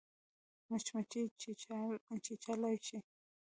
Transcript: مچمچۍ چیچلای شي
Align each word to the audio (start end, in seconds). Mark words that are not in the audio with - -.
مچمچۍ 0.69 1.23
چیچلای 2.21 2.75
شي 2.87 2.97